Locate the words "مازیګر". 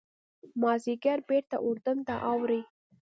0.61-1.19